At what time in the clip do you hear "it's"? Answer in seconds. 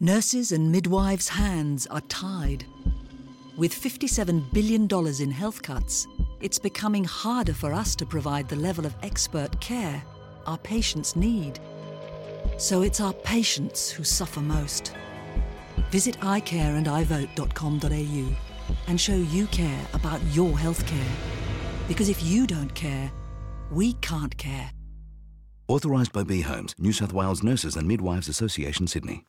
6.40-6.58, 12.82-13.00